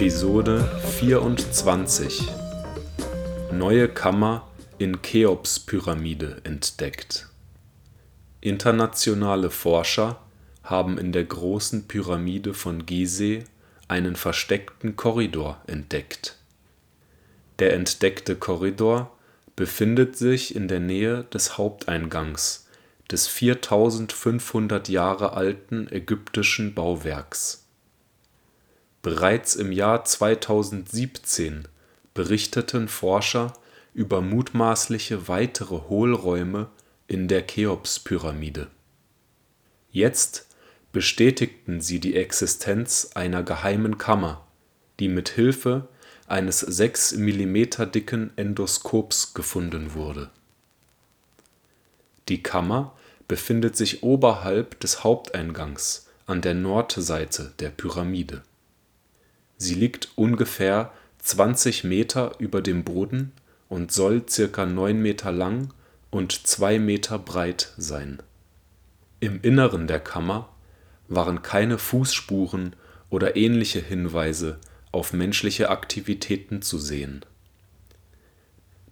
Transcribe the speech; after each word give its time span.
Episode 0.00 0.64
24 1.00 2.28
Neue 3.50 3.88
Kammer 3.88 4.46
in 4.78 5.02
Cheops-Pyramide 5.02 6.36
entdeckt. 6.44 7.26
Internationale 8.40 9.50
Forscher 9.50 10.20
haben 10.62 10.98
in 10.98 11.10
der 11.10 11.24
großen 11.24 11.88
Pyramide 11.88 12.54
von 12.54 12.86
Gizeh 12.86 13.42
einen 13.88 14.14
versteckten 14.14 14.94
Korridor 14.94 15.60
entdeckt. 15.66 16.36
Der 17.58 17.74
entdeckte 17.74 18.36
Korridor 18.36 19.10
befindet 19.56 20.16
sich 20.16 20.54
in 20.54 20.68
der 20.68 20.78
Nähe 20.78 21.24
des 21.34 21.58
Haupteingangs 21.58 22.68
des 23.10 23.26
4500 23.26 24.88
Jahre 24.88 25.32
alten 25.32 25.88
ägyptischen 25.90 26.72
Bauwerks 26.72 27.67
Bereits 29.02 29.54
im 29.54 29.70
Jahr 29.70 30.04
2017 30.04 31.68
berichteten 32.14 32.88
Forscher 32.88 33.52
über 33.94 34.20
mutmaßliche 34.20 35.28
weitere 35.28 35.82
Hohlräume 35.88 36.68
in 37.06 37.28
der 37.28 37.46
Cheops-Pyramide. 37.46 38.66
Jetzt 39.90 40.48
bestätigten 40.92 41.80
sie 41.80 42.00
die 42.00 42.16
Existenz 42.16 43.10
einer 43.14 43.42
geheimen 43.44 43.98
Kammer, 43.98 44.44
die 44.98 45.08
mit 45.08 45.28
Hilfe 45.28 45.88
eines 46.26 46.60
6 46.60 47.16
mm 47.16 47.90
dicken 47.92 48.32
Endoskops 48.36 49.32
gefunden 49.32 49.94
wurde. 49.94 50.30
Die 52.28 52.42
Kammer 52.42 52.96
befindet 53.28 53.76
sich 53.76 54.02
oberhalb 54.02 54.80
des 54.80 55.04
Haupteingangs 55.04 56.08
an 56.26 56.42
der 56.42 56.54
Nordseite 56.54 57.54
der 57.58 57.70
Pyramide 57.70 58.42
Sie 59.58 59.74
liegt 59.74 60.10
ungefähr 60.14 60.92
20 61.18 61.82
Meter 61.82 62.36
über 62.38 62.62
dem 62.62 62.84
Boden 62.84 63.32
und 63.68 63.90
soll 63.90 64.22
circa 64.28 64.64
9 64.64 65.02
Meter 65.02 65.32
lang 65.32 65.74
und 66.10 66.32
2 66.46 66.78
Meter 66.78 67.18
breit 67.18 67.74
sein. 67.76 68.22
Im 69.18 69.40
Inneren 69.42 69.88
der 69.88 69.98
Kammer 69.98 70.48
waren 71.08 71.42
keine 71.42 71.76
Fußspuren 71.76 72.76
oder 73.10 73.36
ähnliche 73.36 73.80
Hinweise 73.80 74.60
auf 74.92 75.12
menschliche 75.12 75.70
Aktivitäten 75.70 76.62
zu 76.62 76.78
sehen. 76.78 77.24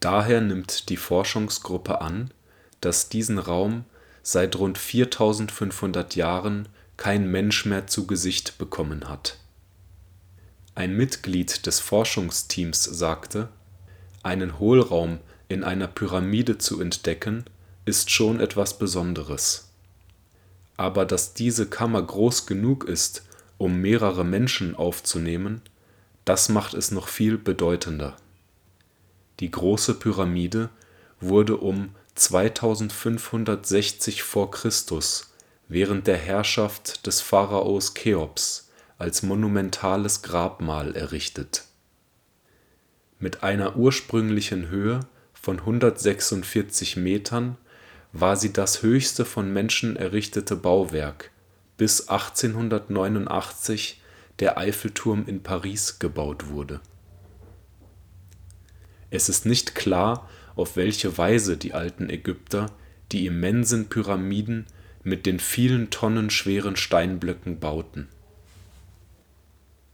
Daher 0.00 0.40
nimmt 0.40 0.88
die 0.88 0.96
Forschungsgruppe 0.96 2.00
an, 2.00 2.32
dass 2.80 3.08
diesen 3.08 3.38
Raum 3.38 3.84
seit 4.22 4.56
rund 4.56 4.76
4500 4.76 6.16
Jahren 6.16 6.68
kein 6.96 7.30
Mensch 7.30 7.64
mehr 7.64 7.86
zu 7.86 8.08
Gesicht 8.08 8.58
bekommen 8.58 9.08
hat 9.08 9.38
ein 10.78 10.96
Mitglied 10.96 11.66
des 11.66 11.80
Forschungsteams 11.80 12.84
sagte, 12.84 13.48
einen 14.22 14.60
Hohlraum 14.60 15.18
in 15.48 15.64
einer 15.64 15.88
Pyramide 15.88 16.58
zu 16.58 16.80
entdecken, 16.80 17.42
ist 17.84 18.12
schon 18.12 18.38
etwas 18.38 18.78
Besonderes. 18.78 19.70
Aber 20.76 21.04
dass 21.04 21.34
diese 21.34 21.66
Kammer 21.66 22.00
groß 22.00 22.46
genug 22.46 22.84
ist, 22.84 23.24
um 23.56 23.80
mehrere 23.80 24.24
Menschen 24.24 24.76
aufzunehmen, 24.76 25.62
das 26.24 26.48
macht 26.48 26.74
es 26.74 26.92
noch 26.92 27.08
viel 27.08 27.38
bedeutender. 27.38 28.14
Die 29.40 29.50
große 29.50 29.94
Pyramide 29.94 30.68
wurde 31.20 31.56
um 31.56 31.96
2560 32.14 34.22
v. 34.22 34.46
Chr. 34.46 34.70
während 35.66 36.06
der 36.06 36.18
Herrschaft 36.18 37.04
des 37.04 37.20
Pharaos 37.20 37.94
Cheops 37.94 38.67
als 38.98 39.22
monumentales 39.22 40.22
Grabmal 40.22 40.96
errichtet. 40.96 41.64
Mit 43.20 43.44
einer 43.44 43.76
ursprünglichen 43.76 44.68
Höhe 44.68 45.00
von 45.32 45.60
146 45.60 46.96
Metern 46.96 47.56
war 48.12 48.36
sie 48.36 48.52
das 48.52 48.82
höchste 48.82 49.24
von 49.24 49.52
Menschen 49.52 49.96
errichtete 49.96 50.56
Bauwerk, 50.56 51.30
bis 51.76 52.08
1889 52.08 54.02
der 54.40 54.58
Eiffelturm 54.58 55.26
in 55.26 55.42
Paris 55.44 56.00
gebaut 56.00 56.48
wurde. 56.48 56.80
Es 59.10 59.28
ist 59.28 59.46
nicht 59.46 59.74
klar, 59.76 60.28
auf 60.56 60.76
welche 60.76 61.16
Weise 61.16 61.56
die 61.56 61.72
alten 61.72 62.10
Ägypter 62.10 62.72
die 63.12 63.26
immensen 63.26 63.88
Pyramiden 63.88 64.66
mit 65.04 65.24
den 65.24 65.38
vielen 65.38 65.90
Tonnen 65.90 66.30
schweren 66.30 66.76
Steinblöcken 66.76 67.60
bauten 67.60 68.08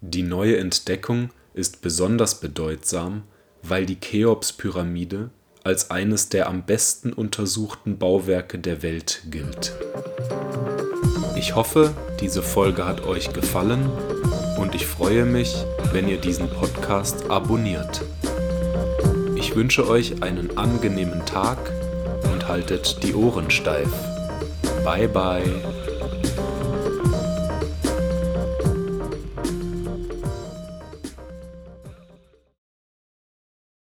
die 0.07 0.23
neue 0.23 0.59
Entdeckung 0.59 1.31
ist 1.55 1.81
besonders 1.81 2.41
bedeutsam, 2.41 3.23
weil 3.63 3.87
die 3.87 3.99
Cheops-Pyramide 3.99 5.31
als 5.63 5.91
eines 5.91 6.29
der 6.29 6.49
am 6.49 6.67
besten 6.67 7.15
untersuchten 7.15 7.97
Bauwerke 7.97 8.59
der 8.59 8.83
Welt 8.83 9.23
gilt. 9.31 9.73
Ich 11.37 11.55
hoffe, 11.55 11.95
diese 12.21 12.43
Folge 12.43 12.85
hat 12.85 13.07
euch 13.07 13.33
gefallen 13.33 13.91
und 14.59 14.75
ich 14.75 14.87
freue 14.87 15.25
mich, 15.25 15.57
wenn 15.93 16.07
ihr 16.07 16.19
diesen 16.19 16.51
Podcast 16.51 17.31
abonniert. 17.31 18.03
Ich 19.37 19.57
wünsche 19.57 19.89
euch 19.89 20.23
einen 20.23 20.59
angenehmen 20.59 21.25
Tag 21.25 21.59
und 22.31 22.47
haltet 22.47 23.03
die 23.03 23.15
Ohren 23.15 23.51
steif. 23.51 23.89
Bye 24.85 25.09
bye. 25.09 25.45